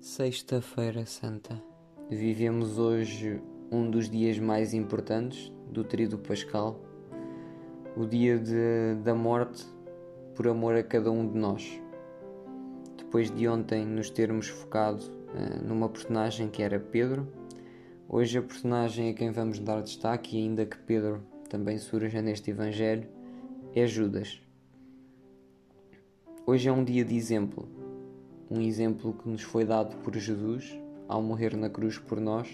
Sexta-feira 0.00 1.04
Santa. 1.06 1.60
Vivemos 2.08 2.78
hoje 2.78 3.42
um 3.70 3.90
dos 3.90 4.08
dias 4.08 4.38
mais 4.38 4.72
importantes 4.74 5.52
do 5.72 5.82
Tríduo 5.82 6.18
Pascal, 6.18 6.83
o 7.96 8.06
dia 8.06 8.38
de, 8.38 8.96
da 9.02 9.14
morte 9.14 9.64
por 10.34 10.48
amor 10.48 10.74
a 10.74 10.82
cada 10.82 11.10
um 11.10 11.26
de 11.26 11.38
nós. 11.38 11.80
Depois 12.96 13.30
de 13.30 13.46
ontem 13.46 13.84
nos 13.84 14.10
termos 14.10 14.48
focado 14.48 15.04
uh, 15.04 15.64
numa 15.64 15.88
personagem 15.88 16.48
que 16.48 16.62
era 16.62 16.80
Pedro, 16.80 17.28
hoje 18.08 18.38
a 18.38 18.42
personagem 18.42 19.10
a 19.10 19.14
quem 19.14 19.30
vamos 19.30 19.58
dar 19.58 19.82
destaque, 19.82 20.36
ainda 20.36 20.66
que 20.66 20.78
Pedro 20.78 21.22
também 21.48 21.78
surja 21.78 22.20
neste 22.20 22.50
Evangelho, 22.50 23.06
é 23.74 23.86
Judas. 23.86 24.40
Hoje 26.46 26.68
é 26.68 26.72
um 26.72 26.84
dia 26.84 27.04
de 27.04 27.16
exemplo 27.16 27.68
um 28.50 28.60
exemplo 28.60 29.12
que 29.14 29.28
nos 29.28 29.42
foi 29.42 29.64
dado 29.64 29.96
por 29.96 30.14
Jesus 30.16 30.78
ao 31.08 31.22
morrer 31.22 31.56
na 31.56 31.68
cruz 31.68 31.98
por 31.98 32.20
nós, 32.20 32.48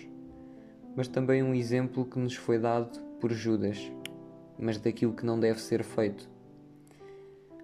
mas 0.97 1.09
também 1.09 1.43
um 1.43 1.55
exemplo 1.55 2.05
que 2.05 2.19
nos 2.19 2.35
foi 2.35 2.59
dado 2.59 2.99
por 3.21 3.33
Judas, 3.33 3.91
mas 4.61 4.79
daquilo 4.79 5.14
que 5.14 5.25
não 5.25 5.40
deve 5.40 5.61
ser 5.61 5.83
feito. 5.83 6.29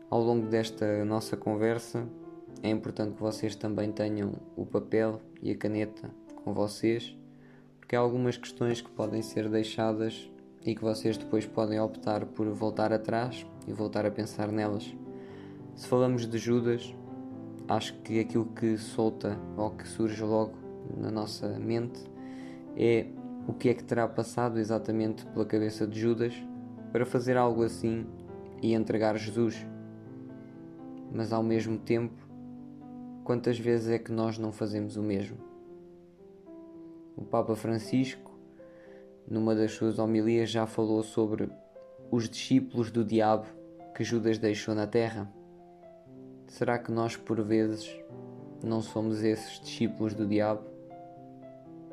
Ao 0.09 0.21
longo 0.21 0.47
desta 0.47 1.05
nossa 1.05 1.37
conversa, 1.37 2.07
é 2.63 2.71
importante 2.71 3.15
que 3.15 3.21
vocês 3.21 3.55
também 3.55 3.93
tenham 3.93 4.33
o 4.57 4.65
papel 4.65 5.21
e 5.43 5.51
a 5.51 5.57
caneta 5.57 6.11
com 6.43 6.55
vocês, 6.55 7.17
porque 7.79 7.95
há 7.95 7.99
algumas 7.99 8.37
questões 8.37 8.81
que 8.81 8.91
podem 8.91 9.21
ser 9.21 9.49
deixadas 9.49 10.31
e 10.65 10.75
que 10.75 10.83
vocês 10.83 11.17
depois 11.17 11.45
podem 11.45 11.79
optar 11.79 12.25
por 12.25 12.49
voltar 12.49 12.93
atrás 12.93 13.47
e 13.69 13.73
voltar 13.73 14.07
a 14.07 14.11
pensar 14.11 14.51
nelas. 14.51 14.97
Se 15.75 15.87
falamos 15.87 16.27
de 16.27 16.39
Judas, 16.39 16.95
acho 17.69 17.95
que 18.01 18.19
aquilo 18.19 18.47
que 18.47 18.79
solta 18.79 19.39
ou 19.57 19.71
que 19.71 19.87
surge 19.87 20.23
logo 20.23 20.57
na 20.97 21.11
nossa 21.11 21.59
mente 21.59 22.01
é 22.77 23.07
o 23.47 23.53
que 23.53 23.69
é 23.69 23.75
que 23.75 23.85
terá 23.85 24.09
passado 24.09 24.59
exatamente 24.59 25.27
pela 25.27 25.45
cabeça 25.45 25.87
de 25.87 26.01
Judas 26.01 26.35
para 26.93 27.07
fazer 27.07 27.37
algo 27.37 27.63
assim 27.63 28.07
e 28.63 28.75
entregar 28.75 29.17
Jesus. 29.17 29.67
Mas 31.13 31.33
ao 31.33 31.43
mesmo 31.43 31.79
tempo, 31.79 32.15
quantas 33.25 33.59
vezes 33.59 33.89
é 33.89 33.99
que 33.99 34.13
nós 34.13 34.39
não 34.39 34.53
fazemos 34.53 34.97
o 34.97 35.03
mesmo? 35.03 35.39
O 37.17 37.25
Papa 37.25 37.55
Francisco, 37.57 38.33
numa 39.27 39.55
das 39.55 39.73
suas 39.73 39.99
homilias, 39.99 40.51
já 40.51 40.67
falou 40.67 41.03
sobre 41.03 41.49
os 42.11 42.29
discípulos 42.29 42.91
do 42.91 43.05
diabo 43.05 43.47
que 43.95 44.05
Judas 44.05 44.39
deixou 44.39 44.75
na 44.75 44.87
terra. 44.87 45.33
Será 46.47 46.79
que 46.79 46.93
nós, 46.93 47.17
por 47.17 47.41
vezes, 47.43 47.91
não 48.63 48.81
somos 48.81 49.23
esses 49.23 49.59
discípulos 49.61 50.15
do 50.15 50.27
diabo? 50.27 50.63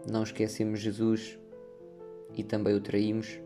Não 0.10 0.24
esquecemos 0.24 0.80
Jesus 0.80 1.40
e 2.36 2.44
também 2.44 2.76
o 2.76 2.82
traímos? 2.82 3.40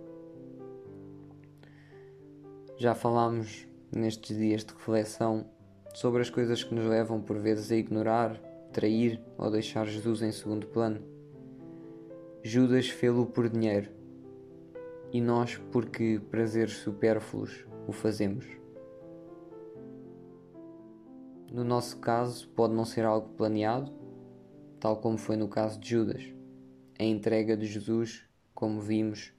Já 2.79 2.93
falámos 2.93 3.67
nestes 3.91 4.38
dias 4.38 4.63
de 4.63 4.72
reflexão 4.72 5.46
sobre 5.96 6.22
as 6.22 6.29
coisas 6.29 6.63
que 6.63 6.75
nos 6.75 6.86
levam 6.86 7.19
por 7.19 7.39
vezes 7.39 7.72
a 7.72 7.75
ignorar, 7.75 8.39
trair 8.72 9.19
ou 9.36 9.50
deixar 9.50 9.88
Jesus 9.88 10.22
em 10.22 10.31
segundo 10.31 10.67
plano. 10.67 11.01
Judas 12.43 12.88
fê-lo 12.88 13.25
por 13.25 13.50
dinheiro 13.50 13.89
e 15.12 15.19
nós, 15.19 15.57
porque 15.72 16.22
prazeres 16.29 16.77
supérfluos, 16.77 17.65
o 17.88 17.91
fazemos. 17.91 18.46
No 21.51 21.63
nosso 21.63 21.98
caso, 21.98 22.48
pode 22.50 22.75
não 22.75 22.86
ser 22.86 23.05
algo 23.05 23.29
planeado, 23.29 23.91
tal 24.79 24.98
como 24.98 25.17
foi 25.17 25.36
no 25.36 25.48
caso 25.48 25.79
de 25.79 25.89
Judas. 25.89 26.24
A 27.00 27.03
entrega 27.03 27.57
de 27.57 27.65
Jesus 27.65 28.24
como 28.53 28.81
vimos, 28.81 29.34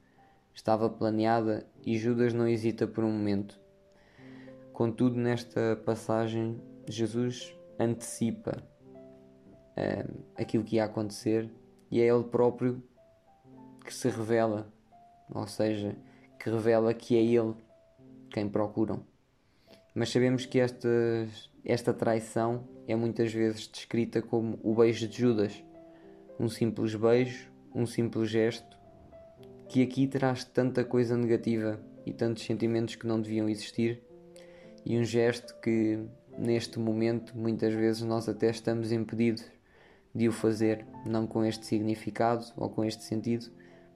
estava 0.59 0.91
planeada 0.91 1.65
e 1.87 1.97
Judas 1.97 2.35
não 2.35 2.49
hesita 2.49 2.85
por 2.85 3.05
um 3.05 3.13
momento. 3.13 3.59
Contudo, 4.73 5.17
nesta 5.17 5.81
passagem, 5.85 6.61
Jesus 6.89 7.55
antecipa 7.79 8.61
uh, 9.77 10.25
aquilo 10.37 10.65
que 10.65 10.77
ia 10.77 10.85
acontecer 10.85 11.49
e 11.89 12.01
é 12.01 12.07
Ele 12.07 12.25
próprio 12.25 12.83
que 13.85 13.95
se 13.95 14.09
revela, 14.09 14.67
ou 15.33 15.47
seja, 15.47 15.97
que 16.41 16.51
revela 16.51 16.93
que 16.93 17.17
é 17.17 17.23
Ele 17.23 17.55
quem 18.29 18.49
procuram. 18.49 19.05
Mas 19.95 20.11
sabemos 20.11 20.45
que 20.45 20.59
esta, 20.59 20.89
esta 21.65 21.95
traição 21.95 22.65
é 22.89 22.97
muitas 22.97 23.33
vezes 23.33 23.69
descrita 23.69 24.21
como 24.21 24.59
o 24.65 24.75
beijo 24.75 25.07
de 25.07 25.19
Judas, 25.19 25.63
um 26.39 26.49
simples 26.49 26.97
beijo, 26.97 27.49
um 27.73 27.87
simples 27.87 28.29
gesto, 28.29 28.78
que 29.69 29.83
aqui 29.83 30.07
traz 30.07 30.45
tanta 30.45 30.83
coisa 30.83 31.17
negativa 31.17 31.79
e 32.07 32.13
tantos 32.13 32.45
sentimentos 32.45 32.95
que 32.95 33.07
não 33.07 33.21
deviam 33.21 33.49
existir, 33.49 34.03
e 34.85 34.99
um 34.99 35.05
gesto 35.05 35.55
que 35.61 35.99
neste 36.39 36.79
momento 36.79 37.37
muitas 37.37 37.75
vezes 37.75 38.03
nós 38.03 38.29
até 38.29 38.49
estamos 38.49 38.93
impedidos 38.93 39.45
de 40.15 40.29
o 40.29 40.33
fazer, 40.33 40.87
não 41.05 41.27
com 41.27 41.45
este 41.45 41.67
significado 41.67 42.45
ou 42.57 42.71
com 42.71 42.85
este 42.85 43.03
sentido, 43.05 43.47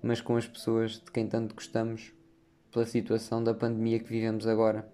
mas 0.02 0.20
com 0.20 0.36
as 0.36 0.46
pessoas 0.46 1.00
de 1.00 1.10
quem 1.10 1.26
tanto 1.26 1.54
gostamos 1.54 2.12
pela 2.70 2.84
situação 2.84 3.42
da 3.42 3.54
pandemia 3.54 3.98
que 3.98 4.08
vivemos 4.08 4.46
agora. 4.46 4.86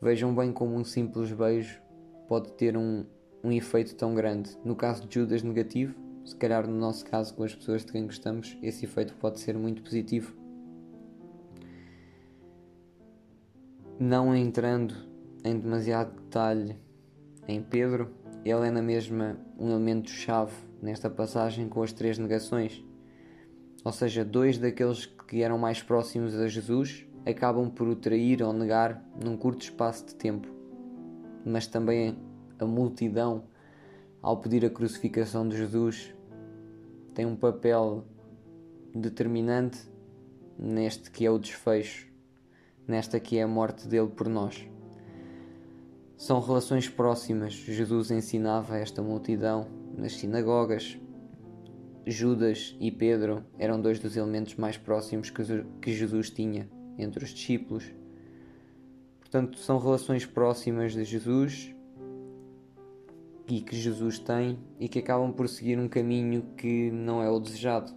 Vejam 0.00 0.34
bem 0.34 0.52
como 0.52 0.76
um 0.76 0.84
simples 0.84 1.32
beijo 1.32 1.80
pode 2.28 2.52
ter 2.52 2.76
um, 2.76 3.04
um 3.42 3.50
efeito 3.50 3.96
tão 3.96 4.14
grande. 4.14 4.56
No 4.64 4.76
caso 4.76 5.06
de 5.06 5.14
Judas, 5.14 5.42
negativo, 5.42 5.94
se 6.30 6.36
calhar 6.36 6.64
no 6.64 6.78
nosso 6.78 7.04
caso, 7.04 7.34
com 7.34 7.42
as 7.42 7.52
pessoas 7.52 7.84
de 7.84 7.90
quem 7.90 8.04
gostamos, 8.04 8.56
esse 8.62 8.84
efeito 8.84 9.14
pode 9.14 9.40
ser 9.40 9.58
muito 9.58 9.82
positivo. 9.82 10.32
Não 13.98 14.34
entrando 14.34 14.94
em 15.44 15.58
demasiado 15.58 16.12
detalhe 16.20 16.76
em 17.48 17.60
Pedro, 17.60 18.14
ele 18.44 18.68
é 18.68 18.70
na 18.70 18.80
mesma 18.80 19.38
um 19.58 19.70
elemento-chave 19.70 20.54
nesta 20.80 21.10
passagem 21.10 21.68
com 21.68 21.82
as 21.82 21.92
três 21.92 22.16
negações. 22.16 22.84
Ou 23.84 23.90
seja, 23.90 24.24
dois 24.24 24.56
daqueles 24.56 25.06
que 25.06 25.42
eram 25.42 25.58
mais 25.58 25.82
próximos 25.82 26.36
a 26.36 26.46
Jesus 26.46 27.04
acabam 27.26 27.68
por 27.68 27.88
o 27.88 27.96
trair 27.96 28.40
ou 28.40 28.52
negar 28.52 29.04
num 29.20 29.36
curto 29.36 29.62
espaço 29.62 30.06
de 30.06 30.14
tempo. 30.14 30.46
Mas 31.44 31.66
também 31.66 32.16
a 32.56 32.64
multidão, 32.64 33.42
ao 34.22 34.36
pedir 34.36 34.64
a 34.64 34.70
crucificação 34.70 35.48
de 35.48 35.56
Jesus, 35.56 36.14
tem 37.14 37.26
um 37.26 37.36
papel 37.36 38.04
determinante 38.94 39.78
neste 40.58 41.10
que 41.10 41.24
é 41.24 41.30
o 41.30 41.38
desfecho, 41.38 42.08
nesta 42.86 43.18
que 43.18 43.38
é 43.38 43.42
a 43.42 43.48
morte 43.48 43.86
dele 43.88 44.08
por 44.08 44.28
nós. 44.28 44.66
São 46.16 46.40
relações 46.40 46.88
próximas. 46.88 47.54
Jesus 47.54 48.10
ensinava 48.10 48.76
esta 48.76 49.02
multidão 49.02 49.66
nas 49.96 50.16
sinagogas, 50.16 50.98
Judas 52.06 52.76
e 52.80 52.90
Pedro 52.90 53.44
eram 53.58 53.80
dois 53.80 53.98
dos 53.98 54.16
elementos 54.16 54.56
mais 54.56 54.76
próximos 54.76 55.30
que 55.30 55.92
Jesus 55.92 56.30
tinha 56.30 56.68
entre 56.98 57.24
os 57.24 57.30
discípulos. 57.30 57.84
Portanto, 59.20 59.58
são 59.58 59.78
relações 59.78 60.26
próximas 60.26 60.92
de 60.92 61.04
Jesus 61.04 61.74
e 63.50 63.60
que 63.60 63.74
Jesus 63.74 64.20
tem 64.20 64.56
e 64.78 64.88
que 64.88 65.00
acabam 65.00 65.32
por 65.32 65.48
seguir 65.48 65.76
um 65.76 65.88
caminho 65.88 66.42
que 66.56 66.88
não 66.92 67.20
é 67.20 67.28
o 67.28 67.40
desejado. 67.40 67.92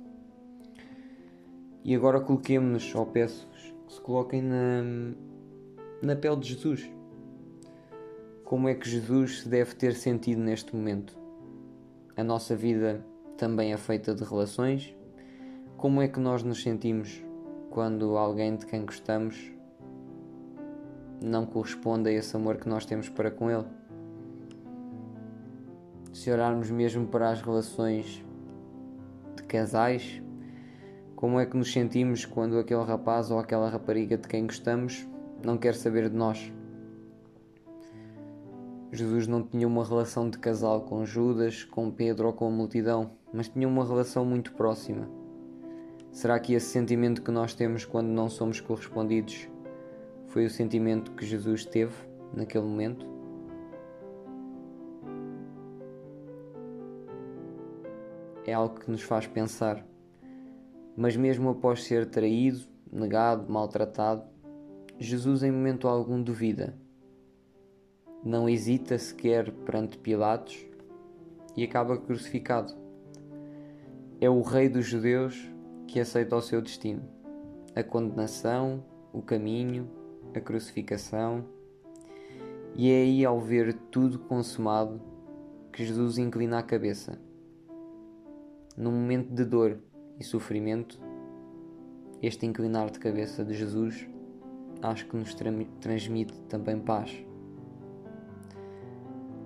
E 1.84 1.94
agora 1.94 2.20
coloquemos-nos, 2.20 2.96
ou 2.96 3.06
peço-vos, 3.06 3.76
que 3.86 3.94
se 3.94 4.02
coloquem 4.02 4.42
na, 4.42 4.84
na 6.02 6.16
pele 6.16 6.38
de 6.38 6.50
Jesus. 6.50 6.90
Como 8.44 8.68
é 8.68 8.74
que 8.74 8.90
Jesus 8.90 9.42
se 9.42 9.50
deve 9.50 9.76
ter 9.76 9.94
sentido 9.94 10.42
neste 10.42 10.76
momento? 10.76 11.16
A 12.18 12.24
nossa 12.24 12.56
vida 12.56 13.06
também 13.38 13.74
é 13.74 13.78
feita 13.78 14.16
de 14.16 14.24
relações. 14.24 14.96
Como 15.78 16.02
é 16.02 16.08
que 16.08 16.20
nós 16.20 16.42
nos 16.42 16.64
sentimos 16.64 17.24
quando 17.70 18.18
alguém 18.18 18.56
de 18.56 18.66
quem 18.66 18.86
gostamos 18.86 19.52
não 21.22 21.46
corresponde 21.46 22.10
a 22.10 22.12
esse 22.12 22.36
amor 22.36 22.58
que 22.58 22.68
nós 22.68 22.86
temos 22.86 23.08
para 23.08 23.30
com 23.30 23.52
ele? 23.52 23.83
Se 26.14 26.30
olharmos 26.30 26.70
mesmo 26.70 27.08
para 27.08 27.32
as 27.32 27.42
relações 27.42 28.24
de 29.36 29.44
casais, 29.44 30.22
como 31.16 31.40
é 31.40 31.46
que 31.46 31.58
nos 31.58 31.74
sentimos 31.74 32.24
quando 32.24 32.60
aquele 32.60 32.84
rapaz 32.84 33.32
ou 33.32 33.40
aquela 33.40 33.68
rapariga 33.68 34.16
de 34.16 34.28
quem 34.28 34.46
gostamos 34.46 35.08
não 35.44 35.58
quer 35.58 35.74
saber 35.74 36.12
de 36.12 36.16
nós? 36.16 36.54
Jesus 38.92 39.26
não 39.26 39.42
tinha 39.42 39.68
uma 39.68 39.84
relação 39.84 40.30
de 40.30 40.38
casal 40.38 40.82
com 40.82 41.04
Judas, 41.04 41.64
com 41.64 41.90
Pedro 41.90 42.28
ou 42.28 42.34
com 42.34 42.48
a 42.48 42.52
multidão, 42.52 43.14
mas 43.34 43.50
tinha 43.50 43.68
uma 43.68 43.84
relação 43.84 44.24
muito 44.24 44.54
próxima. 44.54 45.10
Será 46.12 46.40
que 46.40 46.54
esse 46.54 46.68
sentimento 46.68 47.24
que 47.24 47.32
nós 47.32 47.56
temos 47.56 47.86
quando 47.86 48.10
não 48.10 48.30
somos 48.30 48.62
correspondidos 48.62 49.50
foi 50.28 50.46
o 50.46 50.50
sentimento 50.50 51.12
que 51.14 51.26
Jesus 51.26 51.66
teve 51.66 51.96
naquele 52.36 52.66
momento? 52.66 53.13
É 58.46 58.54
algo 58.54 58.80
que 58.80 58.92
nos 58.92 59.02
faz 59.02 59.28
pensar. 59.28 59.86
Mas 60.96 61.16
mesmo 61.16 61.50
após 61.50 61.84
ser 61.84 62.10
traído, 62.10 62.68
negado, 62.92 63.52
maltratado, 63.52 64.24
Jesus 65.00 65.44
em 65.44 65.52
momento 65.52 65.88
algum 65.88 66.22
duvida 66.22 66.78
não 68.24 68.48
hesita 68.48 68.98
sequer 68.98 69.52
perante 69.52 69.98
Pilatos 69.98 70.66
e 71.58 71.64
acaba 71.64 71.98
crucificado. 71.98 72.74
É 74.22 74.30
o 74.30 74.42
rei 74.42 74.70
dos 74.70 74.86
judeus 74.86 75.38
que 75.88 76.00
aceita 76.00 76.36
o 76.36 76.42
seu 76.42 76.62
destino, 76.62 77.04
a 77.76 77.84
condenação, 77.84 78.84
o 79.12 79.22
caminho, 79.22 79.90
a 80.34 80.40
crucificação, 80.40 81.44
e 82.76 82.90
é 82.90 83.02
aí 83.02 83.26
ao 83.26 83.42
ver 83.42 83.74
tudo 83.92 84.18
consumado 84.18 85.02
que 85.74 85.86
Jesus 85.86 86.18
inclina 86.18 86.60
a 86.60 86.64
cabeça. 86.64 87.20
Num 88.76 88.92
momento 88.92 89.34
de 89.34 89.46
dor 89.46 89.80
e 90.20 90.24
sofrimento, 90.24 91.00
este 92.22 92.46
inclinar 92.46 92.90
de 92.90 93.00
cabeça 93.00 93.44
de 93.44 93.54
Jesus 93.54 94.08
acho 94.82 95.08
que 95.08 95.16
nos 95.16 95.36
transmite 95.80 96.40
também 96.50 96.80
paz 96.80 97.24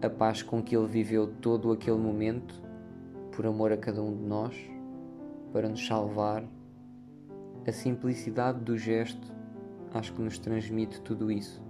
a 0.01 0.09
paz 0.09 0.43
com 0.43 0.61
que 0.61 0.77
ele 0.77 0.87
viveu 0.87 1.27
todo 1.41 1.71
aquele 1.71 1.97
momento, 1.97 2.61
por 3.31 3.45
amor 3.47 3.71
a 3.71 3.77
cada 3.77 4.01
um 4.01 4.15
de 4.15 4.23
nós, 4.23 4.55
para 5.51 5.67
nos 5.67 5.85
salvar, 5.85 6.43
a 7.65 7.71
simplicidade 7.71 8.59
do 8.59 8.77
gesto 8.77 9.35
acho 9.93 10.13
que 10.13 10.21
nos 10.21 10.37
transmite 10.37 11.01
tudo 11.01 11.31
isso. 11.31 11.61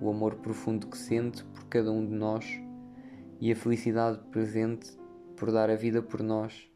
O 0.00 0.08
amor 0.08 0.36
profundo 0.36 0.86
que 0.86 0.96
sente 0.96 1.44
por 1.44 1.64
cada 1.66 1.92
um 1.92 2.04
de 2.04 2.14
nós 2.14 2.60
e 3.40 3.52
a 3.52 3.56
felicidade 3.56 4.18
presente 4.30 4.96
por 5.36 5.50
dar 5.52 5.70
a 5.70 5.74
vida 5.74 6.02
por 6.02 6.22
nós, 6.22 6.68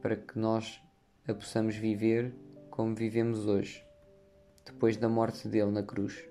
para 0.00 0.16
que 0.16 0.38
nós 0.38 0.80
a 1.26 1.34
possamos 1.34 1.76
viver 1.76 2.34
como 2.70 2.94
vivemos 2.94 3.46
hoje, 3.46 3.84
depois 4.64 4.96
da 4.96 5.08
morte 5.08 5.48
dele 5.48 5.70
na 5.70 5.82
cruz. 5.82 6.28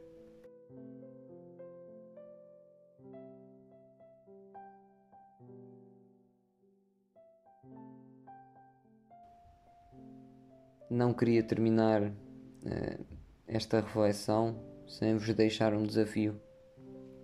não 10.94 11.12
queria 11.12 11.42
terminar 11.42 12.04
uh, 12.04 13.06
esta 13.48 13.82
reflexão 13.82 14.64
sem 14.88 15.18
vos 15.18 15.34
deixar 15.34 15.74
um 15.74 15.84
desafio 15.84 16.40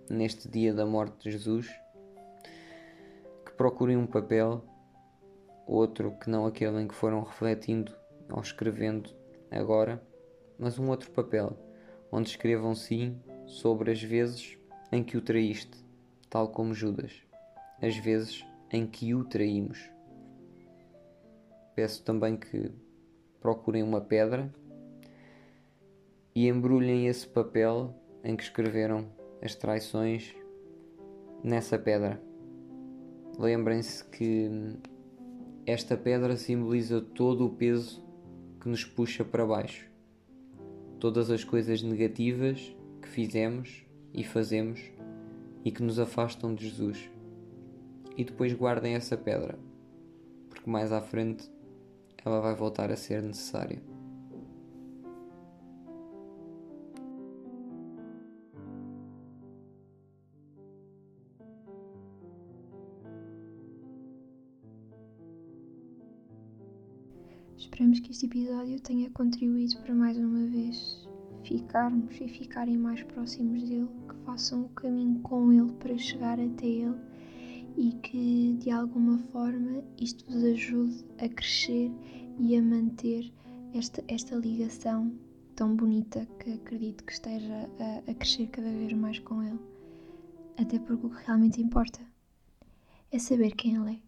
neste 0.08 0.48
dia 0.48 0.74
da 0.74 0.84
morte 0.84 1.22
de 1.22 1.30
Jesus 1.30 1.70
procurem 3.60 3.94
um 3.94 4.06
papel 4.06 4.64
outro 5.66 6.12
que 6.12 6.30
não 6.30 6.46
aquele 6.46 6.80
em 6.80 6.88
que 6.88 6.94
foram 6.94 7.22
refletindo 7.22 7.94
ou 8.32 8.40
escrevendo 8.40 9.10
agora 9.50 10.02
mas 10.58 10.78
um 10.78 10.88
outro 10.88 11.10
papel 11.10 11.58
onde 12.10 12.30
escrevam 12.30 12.74
sim 12.74 13.20
sobre 13.46 13.90
as 13.90 14.02
vezes 14.02 14.56
em 14.90 15.04
que 15.04 15.18
o 15.18 15.20
traíste 15.20 15.76
tal 16.30 16.48
como 16.48 16.72
Judas 16.72 17.12
as 17.82 17.94
vezes 17.98 18.42
em 18.72 18.86
que 18.86 19.14
o 19.14 19.24
traímos 19.24 19.90
peço 21.74 22.02
também 22.02 22.38
que 22.38 22.72
procurem 23.42 23.82
uma 23.82 24.00
pedra 24.00 24.50
e 26.34 26.48
embrulhem 26.48 27.08
esse 27.08 27.28
papel 27.28 27.94
em 28.24 28.34
que 28.34 28.42
escreveram 28.42 29.06
as 29.42 29.54
traições 29.54 30.34
nessa 31.44 31.78
pedra. 31.78 32.29
Lembrem-se 33.38 34.04
que 34.04 34.50
esta 35.66 35.96
pedra 35.96 36.36
simboliza 36.36 37.00
todo 37.00 37.46
o 37.46 37.50
peso 37.50 38.04
que 38.60 38.68
nos 38.68 38.84
puxa 38.84 39.24
para 39.24 39.46
baixo, 39.46 39.88
todas 40.98 41.30
as 41.30 41.44
coisas 41.44 41.82
negativas 41.82 42.74
que 43.00 43.08
fizemos 43.08 43.84
e 44.12 44.22
fazemos 44.22 44.80
e 45.64 45.70
que 45.70 45.82
nos 45.82 45.98
afastam 45.98 46.54
de 46.54 46.68
Jesus. 46.68 47.10
E 48.16 48.24
depois 48.24 48.52
guardem 48.52 48.94
essa 48.94 49.16
pedra, 49.16 49.58
porque 50.48 50.68
mais 50.68 50.92
à 50.92 51.00
frente 51.00 51.50
ela 52.24 52.40
vai 52.40 52.54
voltar 52.54 52.90
a 52.90 52.96
ser 52.96 53.22
necessária. 53.22 53.80
Esperamos 67.60 68.00
que 68.00 68.10
este 68.10 68.24
episódio 68.24 68.80
tenha 68.80 69.10
contribuído 69.10 69.76
para 69.82 69.94
mais 69.94 70.16
uma 70.16 70.46
vez 70.46 71.06
ficarmos 71.44 72.18
e 72.18 72.26
ficarem 72.26 72.78
mais 72.78 73.02
próximos 73.02 73.62
dele, 73.62 73.86
que 74.08 74.14
façam 74.24 74.62
o 74.62 74.68
caminho 74.70 75.20
com 75.20 75.52
ele 75.52 75.70
para 75.74 75.98
chegar 75.98 76.40
até 76.40 76.64
ele 76.64 76.96
e 77.76 77.92
que 78.02 78.56
de 78.58 78.70
alguma 78.70 79.18
forma 79.30 79.84
isto 80.00 80.24
vos 80.24 80.42
ajude 80.42 81.04
a 81.18 81.28
crescer 81.28 81.92
e 82.38 82.56
a 82.56 82.62
manter 82.62 83.30
esta, 83.74 84.02
esta 84.08 84.36
ligação 84.36 85.12
tão 85.54 85.76
bonita 85.76 86.26
que 86.38 86.54
acredito 86.54 87.04
que 87.04 87.12
esteja 87.12 87.68
a, 87.78 88.10
a 88.10 88.14
crescer 88.14 88.46
cada 88.46 88.70
vez 88.70 88.90
mais 88.94 89.18
com 89.18 89.42
ele. 89.42 89.60
Até 90.56 90.78
porque 90.78 91.06
o 91.06 91.10
que 91.10 91.26
realmente 91.26 91.60
importa 91.60 92.00
é 93.12 93.18
saber 93.18 93.50
quem 93.50 93.76
ele 93.76 93.96
é. 93.96 94.00